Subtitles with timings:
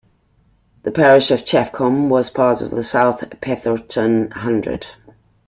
[0.81, 4.87] The parish of Chaffcombe was part of the South Petherton Hundred.